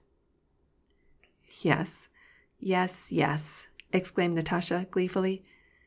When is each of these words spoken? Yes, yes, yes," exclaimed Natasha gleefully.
Yes, 1.59 2.07
yes, 2.59 3.05
yes," 3.11 3.67
exclaimed 3.93 4.33
Natasha 4.33 4.87
gleefully. 4.89 5.43